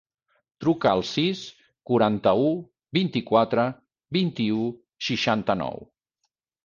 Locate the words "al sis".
0.91-1.41